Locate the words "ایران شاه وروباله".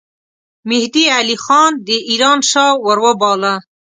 2.09-3.53